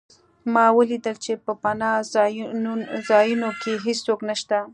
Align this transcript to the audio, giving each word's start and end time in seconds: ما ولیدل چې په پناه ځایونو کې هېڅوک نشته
ما 0.53 0.65
ولیدل 0.77 1.15
چې 1.25 1.33
په 1.45 1.51
پناه 1.61 1.97
ځایونو 3.07 3.49
کې 3.61 3.73
هېڅوک 3.85 4.19
نشته 4.29 4.57